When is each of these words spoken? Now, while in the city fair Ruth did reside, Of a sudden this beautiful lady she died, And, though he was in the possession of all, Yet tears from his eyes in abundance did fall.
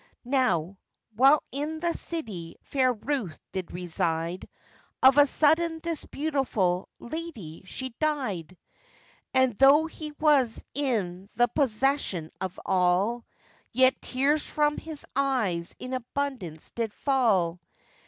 Now, 0.25 0.79
while 1.15 1.43
in 1.51 1.79
the 1.79 1.93
city 1.93 2.55
fair 2.63 2.91
Ruth 2.91 3.39
did 3.51 3.71
reside, 3.71 4.49
Of 5.03 5.19
a 5.19 5.27
sudden 5.27 5.79
this 5.79 6.03
beautiful 6.05 6.89
lady 6.97 7.61
she 7.67 7.89
died, 7.99 8.57
And, 9.35 9.55
though 9.59 9.85
he 9.85 10.13
was 10.13 10.63
in 10.73 11.29
the 11.35 11.47
possession 11.47 12.31
of 12.41 12.59
all, 12.65 13.27
Yet 13.73 14.01
tears 14.01 14.49
from 14.49 14.79
his 14.79 15.05
eyes 15.15 15.75
in 15.77 15.93
abundance 15.93 16.71
did 16.71 16.91
fall. 16.93 17.59